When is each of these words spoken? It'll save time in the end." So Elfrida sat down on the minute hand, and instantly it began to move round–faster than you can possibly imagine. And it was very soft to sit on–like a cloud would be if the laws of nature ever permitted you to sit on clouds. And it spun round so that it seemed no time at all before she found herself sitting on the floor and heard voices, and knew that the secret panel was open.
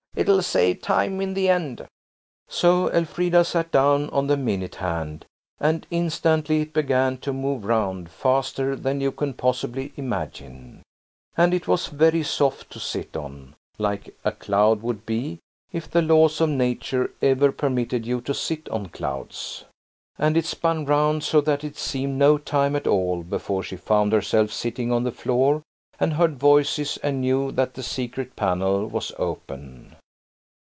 It'll 0.13 0.41
save 0.41 0.81
time 0.81 1.21
in 1.21 1.35
the 1.35 1.47
end." 1.47 1.87
So 2.49 2.89
Elfrida 2.91 3.45
sat 3.45 3.71
down 3.71 4.09
on 4.09 4.27
the 4.27 4.35
minute 4.35 4.75
hand, 4.75 5.25
and 5.57 5.87
instantly 5.89 6.59
it 6.61 6.73
began 6.73 7.17
to 7.19 7.31
move 7.31 7.63
round–faster 7.63 8.75
than 8.75 8.99
you 8.99 9.13
can 9.13 9.33
possibly 9.33 9.93
imagine. 9.95 10.83
And 11.37 11.53
it 11.53 11.65
was 11.65 11.87
very 11.87 12.23
soft 12.23 12.71
to 12.73 12.79
sit 12.79 13.15
on–like 13.15 14.13
a 14.25 14.33
cloud 14.33 14.81
would 14.83 15.05
be 15.05 15.39
if 15.71 15.89
the 15.89 16.01
laws 16.01 16.41
of 16.41 16.49
nature 16.49 17.11
ever 17.21 17.53
permitted 17.53 18.05
you 18.05 18.19
to 18.21 18.33
sit 18.33 18.67
on 18.67 18.89
clouds. 18.89 19.63
And 20.17 20.35
it 20.35 20.45
spun 20.45 20.83
round 20.85 21.23
so 21.23 21.39
that 21.39 21.63
it 21.63 21.77
seemed 21.77 22.19
no 22.19 22.37
time 22.37 22.75
at 22.75 22.85
all 22.85 23.23
before 23.23 23.63
she 23.63 23.77
found 23.77 24.11
herself 24.11 24.51
sitting 24.51 24.91
on 24.91 25.03
the 25.05 25.13
floor 25.13 25.63
and 26.01 26.13
heard 26.15 26.35
voices, 26.37 26.97
and 27.01 27.21
knew 27.21 27.51
that 27.53 27.75
the 27.75 27.83
secret 27.83 28.35
panel 28.35 28.85
was 28.87 29.13
open. 29.17 29.95